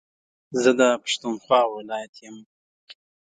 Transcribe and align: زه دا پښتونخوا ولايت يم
زه 0.61 0.71
دا 0.79 0.89
پښتونخوا 1.03 1.61
ولايت 1.75 2.13
يم 2.25 2.37